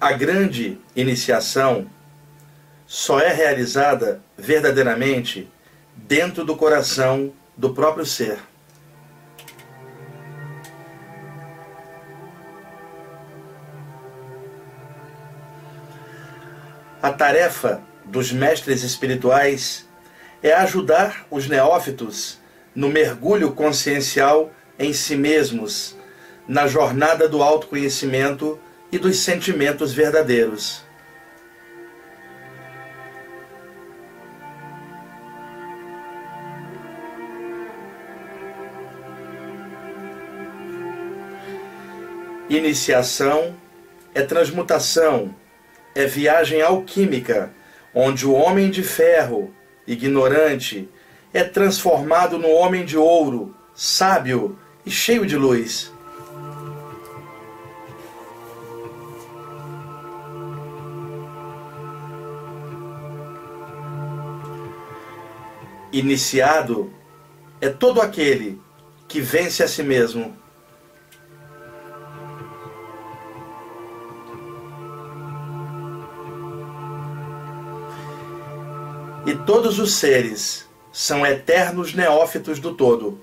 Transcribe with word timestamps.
A 0.00 0.12
grande 0.12 0.78
iniciação 0.94 1.90
só 2.86 3.18
é 3.18 3.32
realizada 3.32 4.22
verdadeiramente 4.36 5.50
dentro 5.96 6.44
do 6.44 6.54
coração 6.54 7.32
do 7.56 7.74
próprio 7.74 8.06
ser. 8.06 8.38
A 17.02 17.10
tarefa 17.10 17.82
dos 18.04 18.30
mestres 18.30 18.84
espirituais 18.84 19.84
é 20.40 20.52
ajudar 20.52 21.26
os 21.28 21.48
neófitos 21.48 22.38
no 22.72 22.88
mergulho 22.88 23.50
consciencial 23.50 24.52
em 24.78 24.92
si 24.92 25.16
mesmos, 25.16 25.96
na 26.46 26.68
jornada 26.68 27.28
do 27.28 27.42
autoconhecimento 27.42 28.60
e 28.90 28.98
dos 28.98 29.18
sentimentos 29.18 29.92
verdadeiros. 29.92 30.82
Iniciação 42.48 43.54
é 44.14 44.22
transmutação, 44.22 45.34
é 45.94 46.06
viagem 46.06 46.62
alquímica, 46.62 47.52
onde 47.94 48.26
o 48.26 48.32
homem 48.32 48.70
de 48.70 48.82
ferro, 48.82 49.54
ignorante, 49.86 50.88
é 51.32 51.44
transformado 51.44 52.38
no 52.38 52.48
homem 52.48 52.86
de 52.86 52.96
ouro, 52.96 53.54
sábio 53.74 54.58
e 54.84 54.90
cheio 54.90 55.26
de 55.26 55.36
luz. 55.36 55.92
Iniciado 65.98 66.92
é 67.60 67.68
todo 67.68 68.00
aquele 68.00 68.62
que 69.08 69.20
vence 69.20 69.64
a 69.64 69.66
si 69.66 69.82
mesmo. 69.82 70.32
E 79.26 79.34
todos 79.44 79.80
os 79.80 79.94
seres 79.94 80.68
são 80.92 81.26
eternos 81.26 81.92
neófitos 81.92 82.60
do 82.60 82.74
todo. 82.74 83.20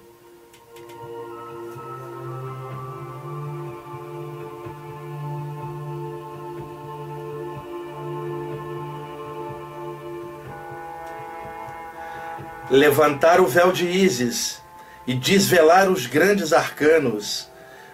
Levantar 12.70 13.40
o 13.40 13.48
véu 13.48 13.72
de 13.72 13.88
Ísis 13.88 14.62
e 15.06 15.14
desvelar 15.14 15.90
os 15.90 16.08
grandes 16.08 16.52
arcanos 16.52 17.50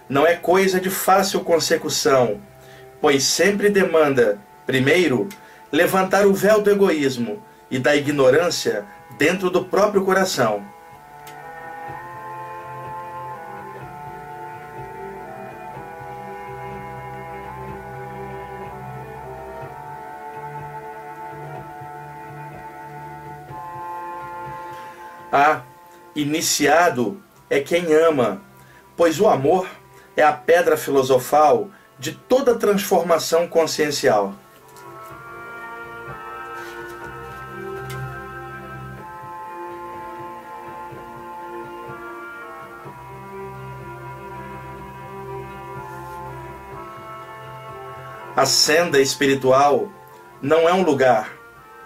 não 0.08 0.26
é 0.26 0.34
coisa 0.34 0.80
de 0.80 0.90
fácil 0.90 1.40
consecução, 1.40 2.40
pois 3.00 3.24
sempre 3.24 3.68
demanda, 3.68 4.38
primeiro, 4.66 5.28
levantar 5.70 6.26
o 6.26 6.34
véu 6.34 6.60
do 6.60 6.70
egoísmo 6.70 7.42
e 7.70 7.78
da 7.78 7.96
ignorância 7.96 8.84
dentro 9.18 9.50
do 9.50 9.64
próprio 9.64 10.04
coração. 10.04 10.71
Iniciado 26.22 27.22
é 27.50 27.60
quem 27.60 27.92
ama, 27.92 28.40
pois 28.96 29.20
o 29.20 29.28
amor 29.28 29.68
é 30.16 30.22
a 30.22 30.32
pedra 30.32 30.76
filosofal 30.76 31.68
de 31.98 32.12
toda 32.12 32.54
transformação 32.54 33.46
consciencial. 33.46 34.34
A 48.34 48.46
senda 48.46 48.98
espiritual 48.98 49.92
não 50.40 50.68
é 50.68 50.72
um 50.72 50.82
lugar, 50.82 51.30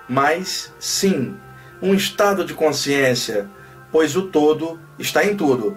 mas 0.08 0.72
sim 0.78 1.36
um 1.82 1.92
estado 1.92 2.44
de 2.44 2.54
consciência, 2.54 3.50
pois 3.90 4.16
o 4.16 4.22
todo 4.22 4.78
está 4.98 5.24
em 5.24 5.36
tudo. 5.36 5.76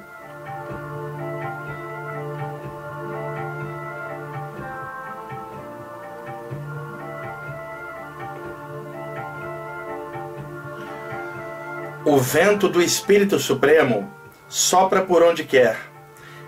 O 12.06 12.18
vento 12.18 12.68
do 12.68 12.82
Espírito 12.82 13.38
Supremo 13.38 14.12
sopra 14.48 15.02
por 15.02 15.22
onde 15.22 15.44
quer, 15.44 15.78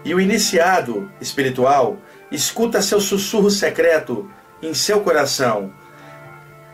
e 0.03 0.15
o 0.15 0.19
iniciado 0.19 1.11
espiritual 1.21 1.97
escuta 2.31 2.81
seu 2.81 2.99
sussurro 2.99 3.51
secreto 3.51 4.27
em 4.59 4.73
seu 4.73 5.01
coração, 5.01 5.71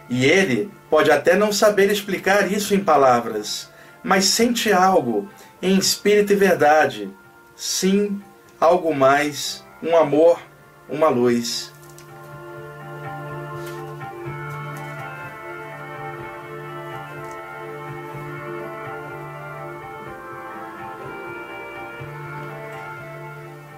e 0.10 0.25
ele 0.25 0.72
pode 0.90 1.12
até 1.12 1.36
não 1.36 1.51
saber 1.51 1.92
explicar 1.92 2.50
isso 2.50 2.74
em 2.74 2.80
palavras, 2.80 3.69
mas 4.07 4.24
sente 4.24 4.71
algo 4.71 5.27
em 5.62 5.77
espírito 5.77 6.31
e 6.31 6.36
verdade. 6.38 7.09
Sim, 7.57 8.24
algo 8.57 8.95
mais, 8.95 9.65
um 9.83 9.98
amor, 9.98 10.39
uma 10.88 11.09
luz. 11.09 11.74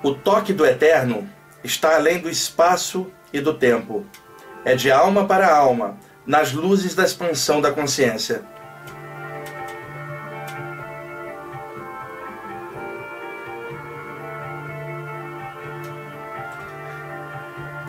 O 0.04 0.14
toque 0.14 0.54
do 0.54 0.64
eterno 0.64 1.28
está 1.64 1.96
além 1.96 2.20
do 2.20 2.30
espaço 2.30 3.12
e 3.34 3.42
do 3.42 3.56
tempo. 3.56 4.06
É 4.64 4.76
de 4.76 4.92
alma 4.92 5.26
para 5.26 5.52
alma 5.52 5.98
nas 6.24 6.54
luzes 6.54 6.94
da 6.94 7.04
expansão 7.04 7.60
da 7.60 7.72
consciência. 7.72 8.44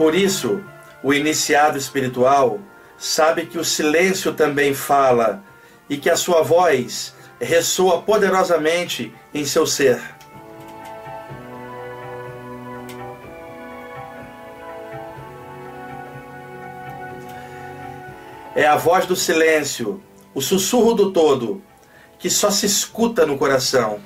Por 0.01 0.15
isso, 0.15 0.65
o 1.03 1.13
iniciado 1.13 1.77
espiritual 1.77 2.59
sabe 2.97 3.45
que 3.45 3.59
o 3.59 3.65
silêncio 3.65 4.33
também 4.33 4.73
fala 4.73 5.45
e 5.91 5.99
que 5.99 6.09
a 6.09 6.17
sua 6.17 6.41
voz 6.41 7.15
ressoa 7.39 8.01
poderosamente 8.01 9.15
em 9.35 9.45
seu 9.45 9.67
ser. 9.67 10.01
É 18.57 18.67
a 18.67 18.77
voz 18.77 19.05
do 19.05 19.15
silêncio, 19.15 20.03
o 20.33 20.41
sussurro 20.41 20.95
do 20.95 21.13
todo, 21.13 21.63
que 22.19 22.31
só 22.31 22.51
se 22.51 22.65
escuta 22.65 23.27
no 23.27 23.37
coração. 23.37 24.01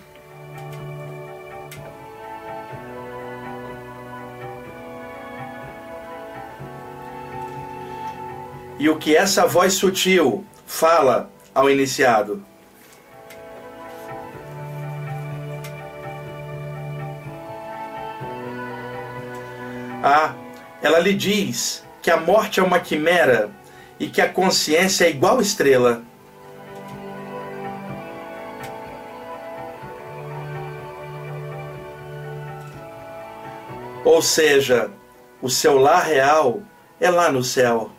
E 8.84 8.88
o 8.90 8.98
que 8.98 9.16
essa 9.16 9.46
voz 9.46 9.72
sutil 9.72 10.44
fala 10.66 11.30
ao 11.54 11.70
iniciado? 11.70 12.44
Ah, 20.02 20.34
ela 20.82 20.98
lhe 20.98 21.14
diz 21.14 21.82
que 22.02 22.10
a 22.10 22.18
morte 22.18 22.60
é 22.60 22.62
uma 22.62 22.78
quimera 22.78 23.50
e 23.98 24.06
que 24.06 24.20
a 24.20 24.28
consciência 24.28 25.06
é 25.06 25.08
igual 25.08 25.40
estrela. 25.40 26.02
Ou 34.04 34.20
seja, 34.20 34.90
o 35.40 35.48
seu 35.48 35.78
lar 35.78 36.04
real 36.04 36.60
é 37.00 37.08
lá 37.08 37.32
no 37.32 37.42
céu. 37.42 37.90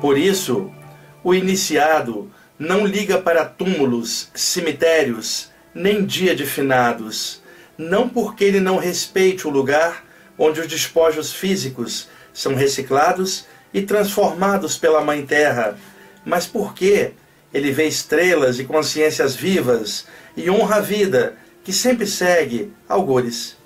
Por 0.00 0.16
isso, 0.16 0.70
o 1.22 1.34
iniciado 1.34 2.30
não 2.58 2.86
liga 2.86 3.18
para 3.18 3.44
túmulos, 3.44 4.30
cemitérios, 4.34 5.50
nem 5.74 6.04
dia 6.04 6.34
de 6.34 6.46
finados, 6.46 7.42
não 7.76 8.08
porque 8.08 8.44
ele 8.44 8.60
não 8.60 8.76
respeite 8.76 9.46
o 9.46 9.50
lugar 9.50 10.04
onde 10.38 10.60
os 10.60 10.66
despojos 10.66 11.32
físicos 11.32 12.08
são 12.32 12.54
reciclados 12.54 13.46
e 13.72 13.82
transformados 13.82 14.76
pela 14.76 15.02
Mãe 15.02 15.24
Terra, 15.24 15.76
mas 16.24 16.46
porque 16.46 17.12
ele 17.52 17.70
vê 17.70 17.86
estrelas 17.86 18.58
e 18.58 18.64
consciências 18.64 19.34
vivas 19.34 20.06
e 20.36 20.50
honra 20.50 20.76
a 20.76 20.80
vida 20.80 21.36
que 21.62 21.72
sempre 21.72 22.06
segue 22.06 22.72
algures. 22.88 23.59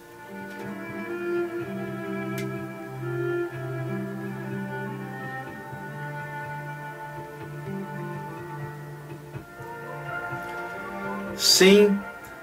Sim, 11.56 11.96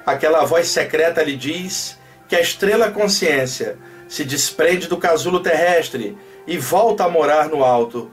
aquela 0.05 0.45
voz 0.45 0.69
secreta 0.69 1.21
lhe 1.21 1.35
diz 1.35 1.99
que 2.29 2.35
a 2.37 2.39
estrela 2.39 2.89
consciência 2.89 3.77
se 4.07 4.23
desprende 4.23 4.87
do 4.87 4.95
casulo 4.95 5.41
terrestre 5.41 6.17
e 6.47 6.57
volta 6.57 7.03
a 7.03 7.09
morar 7.09 7.49
no 7.49 7.61
alto. 7.61 8.09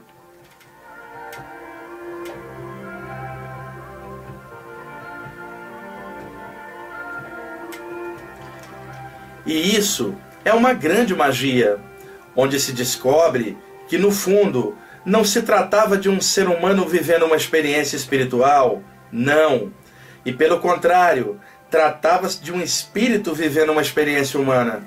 E 9.45 9.77
isso 9.77 10.13
é 10.43 10.51
uma 10.51 10.73
grande 10.73 11.15
magia, 11.15 11.79
onde 12.35 12.59
se 12.59 12.73
descobre 12.73 13.57
que, 13.87 13.97
no 13.97 14.11
fundo, 14.11 14.77
não 15.05 15.23
se 15.23 15.43
tratava 15.43 15.97
de 15.97 16.09
um 16.09 16.19
ser 16.19 16.49
humano 16.49 16.85
vivendo 16.85 17.23
uma 17.23 17.37
experiência 17.37 17.95
espiritual, 17.95 18.83
não. 19.09 19.71
E 20.25 20.33
pelo 20.33 20.59
contrário, 20.59 21.39
tratava-se 21.69 22.41
de 22.41 22.51
um 22.51 22.61
espírito 22.61 23.33
vivendo 23.33 23.71
uma 23.71 23.81
experiência 23.81 24.39
humana. 24.39 24.81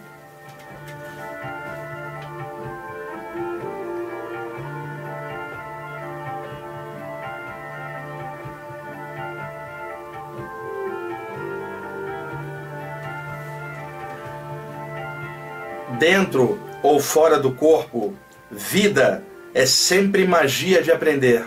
dentro 16.03 16.59
ou 16.83 16.99
fora 16.99 17.39
do 17.39 17.53
corpo, 17.53 18.13
vida 18.51 19.23
é 19.55 19.65
sempre 19.65 20.27
magia 20.27 20.83
de 20.83 20.91
aprender. 20.91 21.45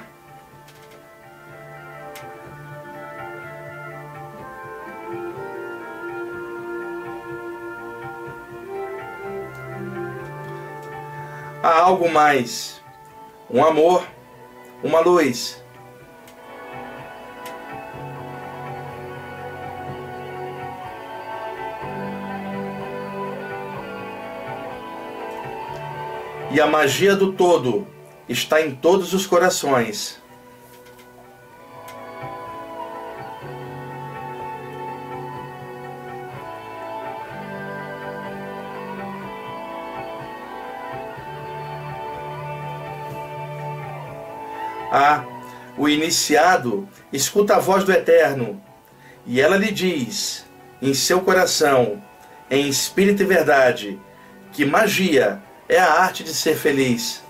Algo 11.86 12.10
mais, 12.10 12.82
um 13.48 13.64
amor, 13.64 14.08
uma 14.84 15.00
luz 15.02 15.64
E 26.52 26.60
a 26.60 26.66
magia 26.66 27.16
do 27.16 27.34
todo 27.34 27.86
está 28.28 28.62
em 28.62 28.74
todos 28.74 29.14
os 29.14 29.28
corações. 29.28 30.20
O 45.86 45.90
iniciado 45.90 46.90
escuta 47.14 47.56
a 47.56 47.60
voz 47.60 47.84
do 47.84 47.92
Eterno, 47.92 48.60
e 49.26 49.40
ela 49.40 49.56
lhe 49.56 49.72
diz, 49.72 50.44
em 50.82 50.96
seu 50.96 51.22
coração, 51.22 52.04
em 52.50 52.68
espírito 52.68 53.22
e 53.22 53.26
verdade, 53.26 54.00
que 54.52 54.66
magia 54.66 55.42
é 55.70 55.78
a 55.78 55.94
arte 55.94 56.24
de 56.24 56.34
ser 56.34 56.56
feliz. 56.56 57.24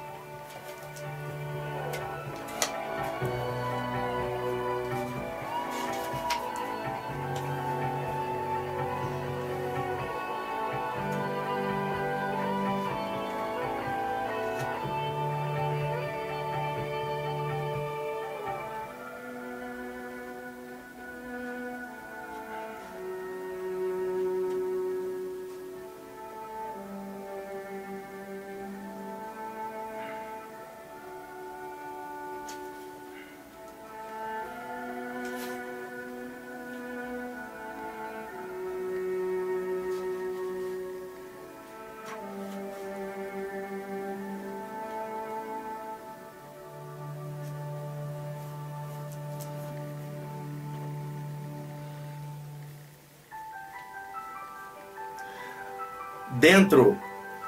Dentro 56.40 57.00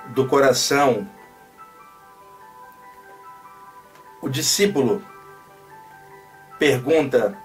do 0.08 0.27
coração, 0.27 1.08
o 4.22 4.29
discípulo 4.29 5.03
pergunta 6.58 7.38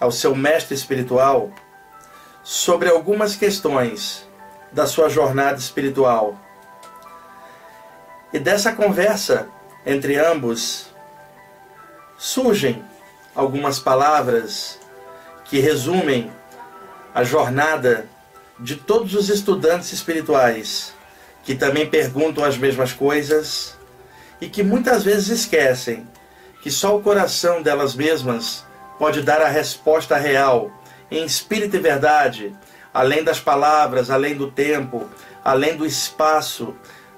ao 0.00 0.10
seu 0.10 0.34
mestre 0.34 0.74
espiritual 0.74 1.50
sobre 2.42 2.88
algumas 2.88 3.36
questões 3.36 4.28
da 4.72 4.86
sua 4.86 5.08
jornada 5.08 5.58
espiritual. 5.58 6.38
E 8.32 8.38
dessa 8.38 8.72
conversa 8.72 9.48
entre 9.86 10.16
ambos 10.18 10.92
surgem 12.16 12.84
algumas 13.34 13.78
palavras 13.78 14.78
que 15.44 15.60
resumem 15.60 16.30
a 17.14 17.24
jornada 17.24 18.06
de 18.60 18.76
todos 18.76 19.14
os 19.14 19.28
estudantes 19.28 19.92
espirituais 19.92 20.92
que 21.44 21.54
também 21.54 21.88
perguntam 21.88 22.44
as 22.44 22.58
mesmas 22.58 22.92
coisas 22.92 23.74
e 24.40 24.48
que 24.48 24.62
muitas 24.62 25.02
vezes 25.02 25.28
esquecem 25.28 26.06
que 26.60 26.70
só 26.70 26.96
o 26.96 27.02
coração 27.02 27.62
delas 27.62 27.94
mesmas 27.94 28.64
pode 28.98 29.22
dar 29.22 29.40
a 29.40 29.48
resposta 29.48 30.16
real, 30.16 30.70
em 31.10 31.24
espírito 31.24 31.76
e 31.76 31.80
verdade, 31.80 32.54
além 32.92 33.22
das 33.22 33.40
palavras, 33.40 34.10
além 34.10 34.34
do 34.34 34.50
tempo, 34.50 35.08
além 35.44 35.76
do 35.76 35.86
espaço, 35.86 36.74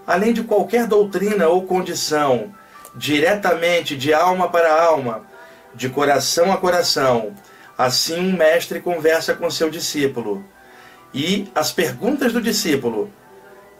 além 0.06 0.32
de 0.32 0.42
qualquer 0.42 0.86
doutrina 0.86 1.48
ou 1.48 1.66
condição, 1.66 2.54
diretamente 2.94 3.96
de 3.96 4.12
alma 4.12 4.48
para 4.48 4.82
alma, 4.82 5.22
de 5.74 5.88
coração 5.88 6.52
a 6.52 6.56
coração. 6.56 7.34
Assim 7.76 8.18
um 8.18 8.36
mestre 8.36 8.78
conversa 8.80 9.34
com 9.34 9.50
seu 9.50 9.70
discípulo. 9.70 10.44
E 11.12 11.48
as 11.54 11.72
perguntas 11.72 12.32
do 12.32 12.40
discípulo 12.40 13.10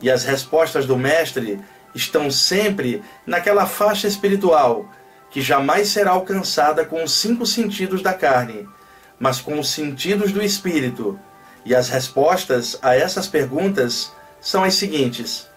e 0.00 0.10
as 0.10 0.24
respostas 0.24 0.86
do 0.86 0.96
mestre 0.96 1.60
estão 1.94 2.30
sempre 2.30 3.02
naquela 3.26 3.66
faixa 3.66 4.06
espiritual 4.06 4.88
que 5.30 5.40
jamais 5.40 5.88
será 5.88 6.10
alcançada 6.10 6.84
com 6.84 7.04
os 7.04 7.12
cinco 7.12 7.46
sentidos 7.46 8.02
da 8.02 8.12
carne, 8.12 8.68
mas 9.18 9.40
com 9.40 9.58
os 9.58 9.70
sentidos 9.70 10.32
do 10.32 10.42
espírito. 10.42 11.18
E 11.64 11.74
as 11.74 11.88
respostas 11.88 12.78
a 12.82 12.96
essas 12.96 13.28
perguntas 13.28 14.12
são 14.40 14.64
as 14.64 14.74
seguintes: 14.74 15.48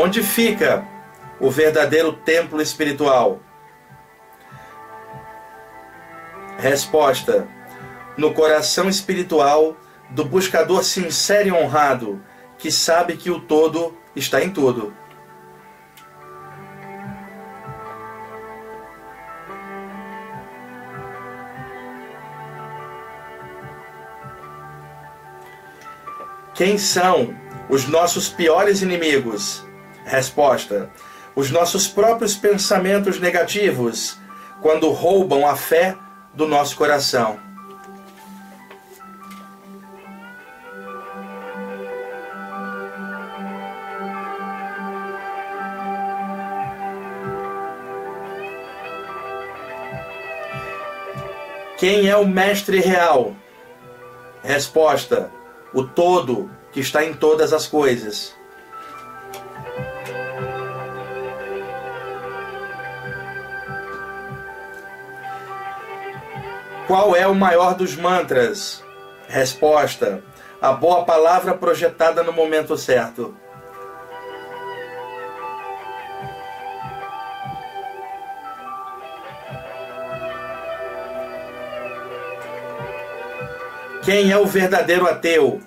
Onde 0.00 0.22
fica 0.22 0.86
o 1.40 1.50
verdadeiro 1.50 2.12
templo 2.12 2.62
espiritual? 2.62 3.40
Resposta: 6.56 7.48
No 8.16 8.32
coração 8.32 8.88
espiritual 8.88 9.76
do 10.10 10.24
buscador 10.24 10.84
sincero 10.84 11.48
e 11.48 11.52
honrado, 11.52 12.22
que 12.58 12.70
sabe 12.70 13.16
que 13.16 13.28
o 13.28 13.40
todo 13.40 13.98
está 14.14 14.40
em 14.40 14.50
tudo. 14.50 14.94
Quem 26.54 26.78
são 26.78 27.36
os 27.68 27.88
nossos 27.88 28.28
piores 28.28 28.80
inimigos? 28.80 29.67
Resposta: 30.08 30.88
Os 31.36 31.50
nossos 31.50 31.86
próprios 31.86 32.34
pensamentos 32.34 33.20
negativos, 33.20 34.18
quando 34.62 34.90
roubam 34.90 35.46
a 35.46 35.54
fé 35.54 35.94
do 36.32 36.48
nosso 36.48 36.74
coração. 36.76 37.38
Quem 51.76 52.08
é 52.08 52.16
o 52.16 52.26
mestre 52.26 52.80
real? 52.80 53.36
Resposta: 54.42 55.30
o 55.74 55.84
todo 55.84 56.50
que 56.72 56.80
está 56.80 57.04
em 57.04 57.12
todas 57.12 57.52
as 57.52 57.66
coisas. 57.66 58.37
Qual 66.88 67.14
é 67.14 67.26
o 67.26 67.34
maior 67.34 67.74
dos 67.74 67.94
mantras? 67.94 68.82
Resposta: 69.28 70.22
a 70.58 70.72
boa 70.72 71.04
palavra 71.04 71.52
projetada 71.52 72.22
no 72.22 72.32
momento 72.32 72.78
certo. 72.78 73.36
Quem 84.02 84.32
é 84.32 84.38
o 84.38 84.46
verdadeiro 84.46 85.06
ateu? 85.06 85.60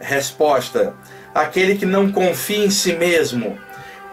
Resposta: 0.00 0.94
aquele 1.32 1.78
que 1.78 1.86
não 1.86 2.10
confia 2.10 2.66
em 2.66 2.70
si 2.70 2.92
mesmo, 2.92 3.56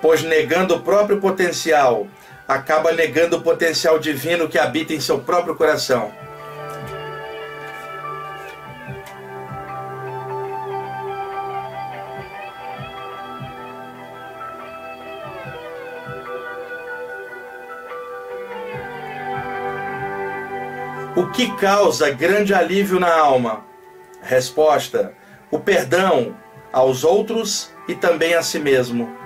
pois 0.03 0.22
negando 0.22 0.75
o 0.75 0.81
próprio 0.81 1.19
potencial, 1.19 2.05
acaba 2.48 2.91
negando 2.91 3.38
o 3.38 3.41
potencial 3.41 3.98
divino 3.98 4.48
que 4.48 4.60
habita 4.60 4.93
em 4.93 5.00
seu 5.00 5.17
próprio 5.17 5.55
coração. 5.55 6.12
O 21.15 21.27
que 21.27 21.55
causa 21.58 22.10
grande 22.10 22.55
alívio 22.55 23.00
na 23.00 23.15
alma? 23.15 23.63
Resposta: 24.24 25.13
o 25.51 25.60
perdão 25.60 26.36
aos 26.72 27.03
outros 27.03 27.72
e 27.88 27.93
também 27.93 28.34
a 28.34 28.41
si 28.41 28.58
mesmo. 28.58 29.23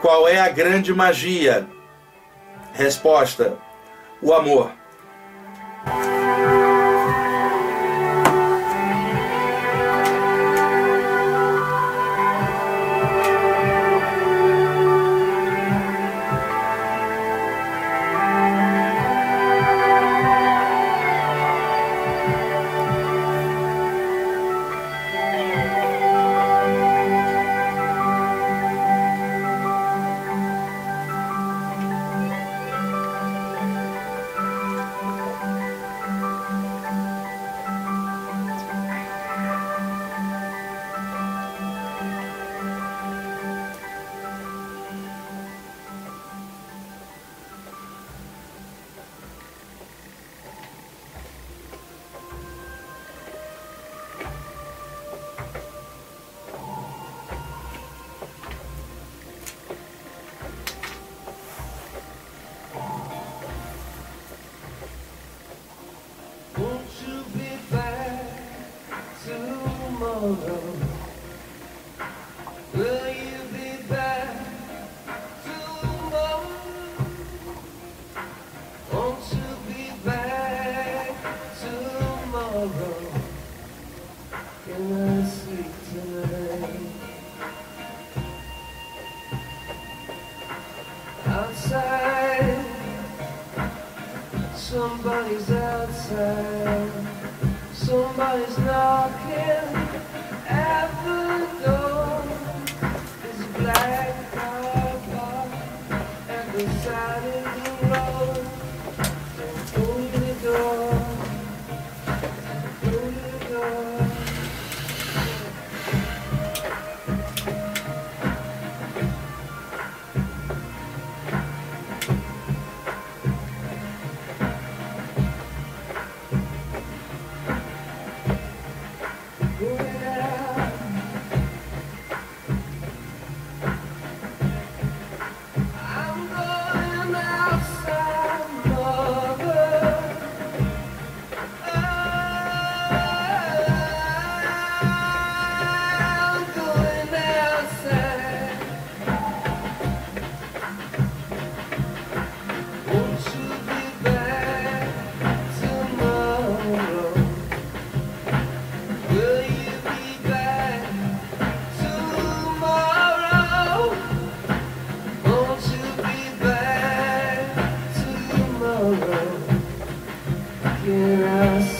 Qual 0.00 0.28
é 0.28 0.38
a 0.40 0.48
grande 0.48 0.94
magia? 0.94 1.66
Resposta: 2.72 3.58
o 4.22 4.32
amor. 4.32 4.77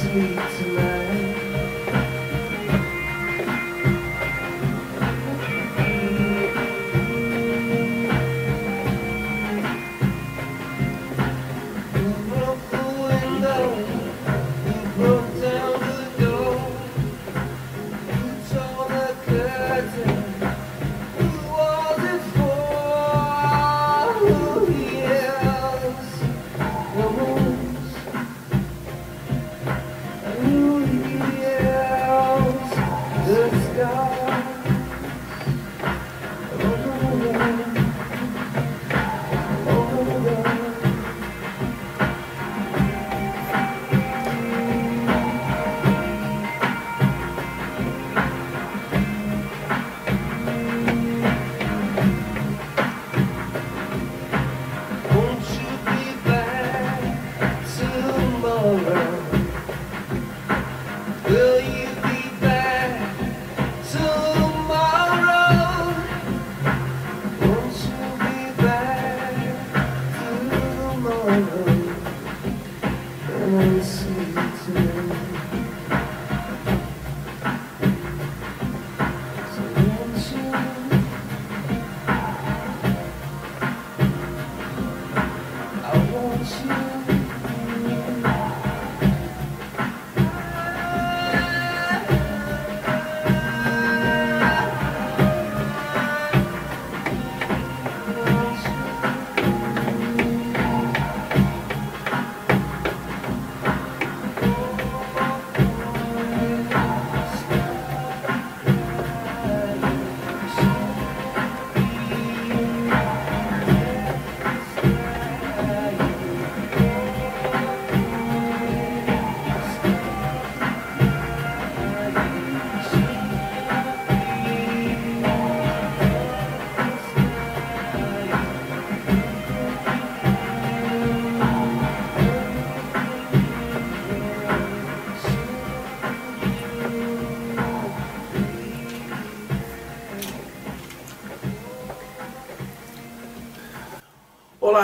sweet. 0.08 0.67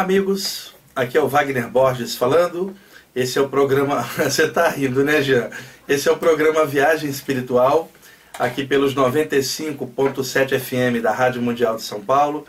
Amigos. 0.05 0.75
Aqui 0.95 1.17
é 1.17 1.23
o 1.23 1.27
Wagner 1.27 1.67
Borges 1.67 2.15
falando. 2.15 2.77
Esse 3.17 3.39
é 3.39 3.41
o 3.41 3.49
programa. 3.49 4.03
Você 4.23 4.47
tá 4.47 4.69
rindo, 4.69 5.03
né, 5.03 5.23
Jean? 5.23 5.49
Esse 5.89 6.11
é 6.11 6.13
o 6.13 6.19
programa 6.19 6.67
Viagem 6.67 7.09
Espiritual, 7.09 7.91
aqui 8.39 8.67
pelos 8.67 8.95
95.7 8.95 10.61
FM 10.61 11.03
da 11.03 11.11
Rádio 11.11 11.41
Mundial 11.41 11.77
de 11.77 11.83
São 11.83 12.03
Paulo. 12.03 12.47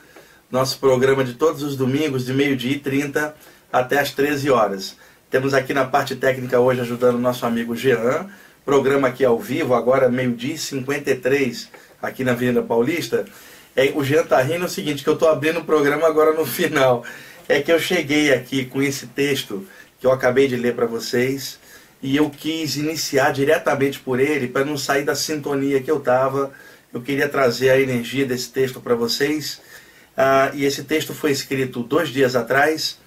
Nosso 0.51 0.77
programa 0.79 1.23
de 1.23 1.35
todos 1.35 1.63
os 1.63 1.77
domingos, 1.77 2.25
de 2.25 2.33
meio-dia 2.33 2.73
e 2.73 2.79
30 2.79 3.33
até 3.71 3.99
as 3.99 4.11
13 4.11 4.51
horas. 4.51 4.97
Temos 5.31 5.53
aqui 5.53 5.73
na 5.73 5.85
parte 5.85 6.13
técnica 6.13 6.59
hoje 6.59 6.81
ajudando 6.81 7.15
o 7.15 7.19
nosso 7.19 7.45
amigo 7.45 7.73
Jean. 7.73 8.27
Programa 8.65 9.07
aqui 9.07 9.23
ao 9.23 9.39
vivo, 9.39 9.73
agora 9.73 10.09
meio-dia 10.09 10.55
e 10.55 10.57
53, 10.57 11.69
aqui 12.01 12.21
na 12.25 12.33
Avenida 12.33 12.61
Paulista. 12.61 13.23
É, 13.75 13.91
o 13.93 14.03
Jean 14.03 14.23
tá 14.23 14.41
rindo 14.41 14.63
é 14.63 14.67
o 14.67 14.69
seguinte, 14.69 15.03
que 15.03 15.09
eu 15.09 15.15
estou 15.15 15.29
abrindo 15.29 15.59
o 15.59 15.65
programa 15.65 16.05
agora 16.05 16.33
no 16.33 16.45
final. 16.45 17.03
É 17.47 17.61
que 17.61 17.71
eu 17.71 17.79
cheguei 17.79 18.33
aqui 18.33 18.65
com 18.65 18.81
esse 18.81 19.05
texto 19.05 19.67
que 19.99 20.07
eu 20.07 20.11
acabei 20.11 20.47
de 20.47 20.55
ler 20.55 20.75
para 20.75 20.87
vocês 20.87 21.59
e 22.01 22.15
eu 22.17 22.27
quis 22.27 22.75
iniciar 22.75 23.31
diretamente 23.31 23.99
por 23.99 24.19
ele 24.19 24.47
para 24.47 24.65
não 24.65 24.75
sair 24.75 25.03
da 25.03 25.13
sintonia 25.13 25.79
que 25.79 25.91
eu 25.91 25.99
estava. 25.99 26.51
Eu 26.91 27.03
queria 27.03 27.29
trazer 27.29 27.69
a 27.69 27.79
energia 27.79 28.25
desse 28.25 28.49
texto 28.49 28.81
para 28.81 28.95
vocês. 28.95 29.61
Ah, 30.17 30.49
e 30.55 30.65
esse 30.65 30.85
texto 30.85 31.13
foi 31.13 31.29
escrito 31.29 31.83
dois 31.83 32.09
dias 32.09 32.35
atrás. 32.35 32.97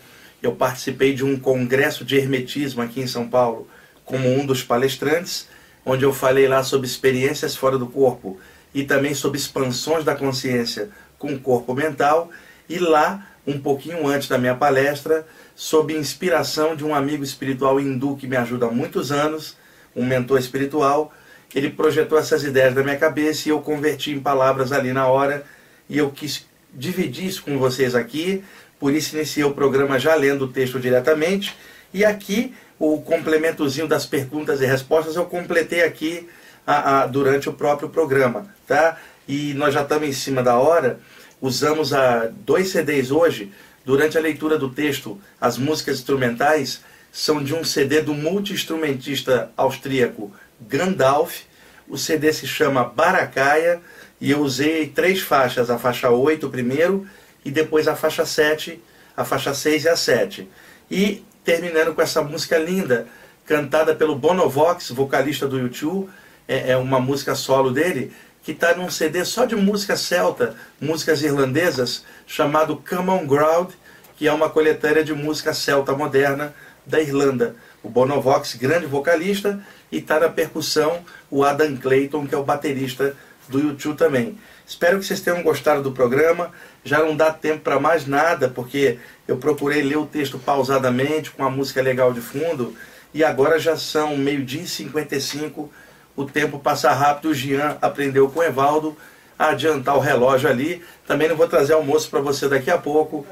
Eu 0.40 0.55
participei 0.55 1.14
de 1.14 1.24
um 1.24 1.37
congresso 1.37 2.05
de 2.05 2.16
hermetismo 2.16 2.81
aqui 2.81 3.01
em 3.01 3.09
São 3.09 3.29
Paulo 3.29 3.68
como 4.05 4.29
um 4.29 4.46
dos 4.46 4.62
palestrantes, 4.62 5.48
onde 5.85 6.05
eu 6.05 6.12
falei 6.12 6.46
lá 6.46 6.62
sobre 6.62 6.87
experiências 6.87 7.57
fora 7.57 7.77
do 7.77 7.88
corpo 7.88 8.38
e 8.72 8.85
também 8.85 9.14
sobre 9.14 9.37
expansões 9.37 10.05
da 10.05 10.14
consciência 10.14 10.90
com 11.18 11.35
o 11.35 11.40
corpo 11.40 11.74
mental. 11.74 12.31
E 12.68 12.79
lá, 12.79 13.27
um 13.48 13.58
pouquinho 13.58 14.06
antes 14.06 14.28
da 14.28 14.37
minha 14.37 14.54
palestra, 14.54 15.26
sob 15.56 15.94
inspiração 15.94 16.76
de 16.76 16.84
um 16.84 16.94
amigo 16.94 17.24
espiritual 17.24 17.80
hindu 17.80 18.14
que 18.16 18.26
me 18.26 18.37
ajuda 18.37 18.66
há 18.66 18.70
muitos 18.70 19.11
anos, 19.11 19.56
um 19.96 20.04
mentor 20.04 20.38
espiritual, 20.38 21.12
ele 21.54 21.70
projetou 21.70 22.18
essas 22.18 22.44
ideias 22.44 22.74
na 22.74 22.82
minha 22.82 22.98
cabeça 22.98 23.48
e 23.48 23.52
eu 23.52 23.61
converti 23.61 24.12
em 24.12 24.20
palavras 24.20 24.70
ali 24.70 24.92
na 24.92 25.06
hora 25.06 25.44
e 25.88 25.96
eu 25.96 26.11
quis 26.11 26.46
dividir 26.74 27.26
isso 27.26 27.42
com 27.42 27.58
vocês 27.58 27.94
aqui, 27.94 28.44
por 28.78 28.92
isso 28.92 29.16
iniciei 29.16 29.44
o 29.44 29.54
programa 29.54 29.98
já 29.98 30.14
lendo 30.14 30.44
o 30.44 30.48
texto 30.48 30.78
diretamente 30.78 31.56
e 31.92 32.04
aqui 32.04 32.54
o 32.78 33.00
complementozinho 33.00 33.88
das 33.88 34.04
perguntas 34.04 34.61
e 34.61 34.66
respostas 34.66 35.16
eu 35.16 35.24
completei 35.24 35.82
aqui 35.82 36.28
a, 36.66 37.00
a, 37.00 37.06
durante 37.06 37.48
o 37.48 37.54
próprio 37.54 37.88
programa, 37.88 38.46
tá? 38.66 38.98
E 39.26 39.54
nós 39.54 39.72
já 39.72 39.82
estamos 39.82 40.06
em 40.06 40.12
cima 40.12 40.42
da 40.42 40.58
hora. 40.58 41.00
Usamos 41.40 41.92
a 41.92 42.27
dois 42.27 42.70
CDs 42.70 43.11
hoje 43.11 43.53
durante 43.85 44.18
a 44.18 44.20
leitura 44.20 44.59
do 44.59 44.70
texto. 44.70 45.18
As 45.40 45.57
músicas 45.57 45.98
instrumentais 45.98 46.81
são 47.12 47.42
de 47.42 47.55
um 47.55 47.62
CD 47.62 48.01
do 48.01 48.12
multi-instrumentista 48.12 49.51
austríaco 49.57 50.33
Gandalf. 50.61 51.42
O 51.88 51.96
CD 51.96 52.33
se 52.33 52.46
chama 52.46 52.85
Baracaia 52.85 53.81
e 54.20 54.31
eu 54.31 54.40
usei 54.40 54.88
três 54.88 55.20
faixas, 55.20 55.70
a 55.70 55.79
faixa 55.79 56.11
8 56.11 56.48
primeiro 56.51 57.07
e 57.44 57.51
depois 57.51 57.87
a 57.87 57.94
faixa 57.94 58.27
7, 58.27 58.83
a 59.16 59.24
faixa 59.24 59.55
6 59.55 59.85
e 59.85 59.88
a 59.88 59.96
7. 59.96 60.48
E 60.90 61.24
terminando 61.44 61.94
com 61.94 62.03
essa 62.03 62.20
música 62.20 62.59
linda, 62.59 63.07
cantada 63.46 63.94
pelo 63.94 64.16
Bonovox, 64.16 64.90
vocalista 64.90 65.46
do 65.46 65.59
YouTube, 65.59 66.11
é, 66.46 66.72
é 66.72 66.77
uma 66.77 66.98
música 66.98 67.35
solo 67.35 67.70
dele, 67.70 68.12
que 68.48 68.52
está 68.52 68.74
num 68.74 68.90
CD 68.90 69.26
só 69.26 69.44
de 69.44 69.54
música 69.54 69.94
celta, 69.94 70.54
músicas 70.80 71.22
irlandesas, 71.22 72.02
chamado 72.26 72.82
Common 72.88 73.26
Ground, 73.26 73.72
que 74.16 74.26
é 74.26 74.32
uma 74.32 74.48
coletânea 74.48 75.04
de 75.04 75.12
música 75.12 75.52
celta 75.52 75.92
moderna 75.92 76.54
da 76.87 76.98
Irlanda. 76.98 77.56
O 77.82 77.90
Bonovox, 77.90 78.54
grande 78.54 78.87
vocalista, 78.87 79.62
e 79.92 79.98
está 79.98 80.18
na 80.18 80.30
percussão 80.30 81.04
o 81.30 81.44
Adam 81.44 81.76
Clayton, 81.76 82.26
que 82.26 82.34
é 82.34 82.38
o 82.38 82.42
baterista 82.42 83.14
do 83.50 83.61
YouTube 83.61 83.98
também. 83.98 84.38
Espero 84.66 84.98
que 84.98 85.04
vocês 85.04 85.20
tenham 85.20 85.42
gostado 85.42 85.82
do 85.82 85.92
programa. 85.92 86.50
Já 86.82 87.00
não 87.00 87.14
dá 87.14 87.30
tempo 87.30 87.61
para 87.61 87.78
mais 87.78 88.06
nada, 88.06 88.48
porque 88.48 88.98
eu 89.28 89.37
procurei 89.37 89.82
ler 89.82 89.98
o 89.98 90.06
texto 90.06 90.38
pausadamente, 90.38 91.32
com 91.32 91.44
a 91.44 91.50
música 91.50 91.82
legal 91.82 92.14
de 92.14 92.22
fundo, 92.22 92.74
e 93.12 93.22
agora 93.22 93.58
já 93.58 93.76
são 93.76 94.16
meio-dia 94.16 94.62
e 94.62 94.66
55 94.66 95.70
o 96.18 96.24
tempo 96.24 96.59
passa 96.59 96.92
rápido. 96.92 97.31
O 97.31 97.35
Jean 97.35 97.78
aprendeu 97.81 98.28
com 98.28 98.40
o 98.40 98.42
Evaldo 98.42 98.96
a 99.38 99.50
adiantar 99.50 99.96
o 99.96 100.00
relógio 100.00 100.50
ali. 100.50 100.83
Também 101.07 101.28
não 101.28 101.37
vou 101.37 101.46
trazer 101.46 101.74
almoço 101.74 102.11
para 102.11 102.18
você 102.18 102.48
daqui 102.48 102.72
a 102.72 102.76
pouco. 102.76 103.24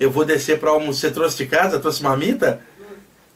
Eu 0.00 0.10
vou 0.10 0.24
descer 0.24 0.58
para 0.58 0.70
almoçar. 0.70 1.02
Você 1.02 1.10
trouxe 1.12 1.36
de 1.36 1.46
casa? 1.46 1.78
Trouxe 1.78 2.02
marmita? 2.02 2.60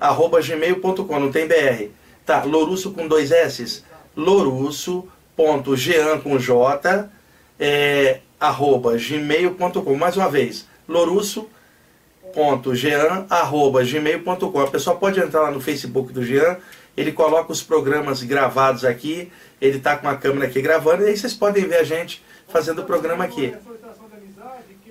arroba 0.00 0.40
gmail.com, 0.40 1.20
não 1.20 1.32
tem 1.32 1.46
BR. 1.46 1.99
Tá, 2.24 2.44
Lorusso 2.44 2.92
com 2.92 3.08
dois 3.08 3.32
S, 3.32 3.82
lorusso.jean 4.16 6.20
com 6.20 6.38
J, 6.38 7.10
é, 7.58 8.20
arroba 8.38 8.96
gmail.com. 8.96 9.96
Mais 9.96 10.16
uma 10.16 10.30
vez, 10.30 10.66
lorusso.jean, 10.88 13.26
arroba 13.28 13.84
gmail.com. 13.84 14.60
A 14.60 14.66
pessoa 14.66 14.96
pode 14.96 15.20
entrar 15.20 15.42
lá 15.42 15.50
no 15.50 15.60
Facebook 15.60 16.10
do 16.12 16.24
Jean, 16.24 16.56
ele 16.96 17.12
coloca 17.12 17.52
os 17.52 17.62
programas 17.62 18.22
gravados 18.22 18.82
aqui, 18.84 19.30
ele 19.60 19.76
está 19.78 19.96
com 19.96 20.08
a 20.08 20.16
câmera 20.16 20.46
aqui 20.46 20.62
gravando, 20.62 21.02
e 21.02 21.08
aí 21.08 21.16
vocês 21.16 21.34
podem 21.34 21.66
ver 21.66 21.76
a 21.76 21.84
gente 21.84 22.22
fazendo 22.48 22.82
o 22.82 22.84
programa 22.84 23.24
aqui. 23.24 23.54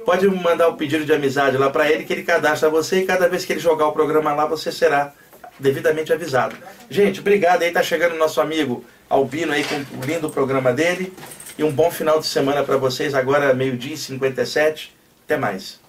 Pode 0.06 0.28
mandar 0.28 0.70
o 0.70 0.78
pedido 0.78 1.06
de 1.06 1.13
amizade 1.13 1.58
lá 1.58 1.70
para 1.70 1.92
ele, 1.92 2.06
que 2.06 2.13
ele 2.13 2.24
cadastra 2.24 2.70
você, 2.70 3.02
e 3.02 3.06
cada 3.06 3.28
vez 3.28 3.44
que 3.46 3.54
ele 3.54 3.60
jogar 3.60 3.88
o 3.88 3.92
programa 3.92 4.34
lá, 4.34 4.46
você 4.46 4.72
será 4.72 5.13
devidamente 5.60 6.13
avisado. 6.13 6.56
Gente, 6.89 7.19
obrigado 7.19 7.62
aí, 7.62 7.72
tá 7.72 7.84
chegando 7.84 8.15
nosso 8.15 8.39
amigo 8.39 8.86
Albino 9.10 9.52
aí 9.52 9.63
com 9.63 9.76
o 9.76 10.06
lindo 10.06 10.30
programa 10.30 10.72
dele. 10.72 11.13
E 11.58 11.63
um 11.63 11.72
bom 11.72 11.91
final 11.91 12.19
de 12.19 12.28
semana 12.28 12.63
para 12.63 12.78
vocês, 12.78 13.13
agora 13.13 13.54
meio-dia 13.54 13.93
e 13.93 13.98
57. 13.98 14.95
Até 15.26 15.38
mais. 15.38 15.80